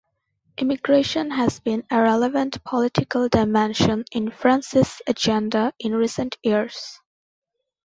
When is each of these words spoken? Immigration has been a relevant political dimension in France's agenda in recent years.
Immigration 0.57 1.29
has 1.29 1.59
been 1.59 1.83
a 1.91 2.01
relevant 2.01 2.63
political 2.63 3.29
dimension 3.29 4.03
in 4.11 4.31
France's 4.31 4.99
agenda 5.05 5.73
in 5.77 5.93
recent 5.93 6.39
years. 6.41 6.99